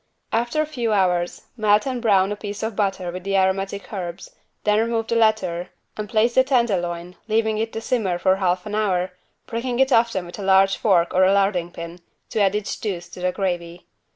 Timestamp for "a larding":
11.23-11.69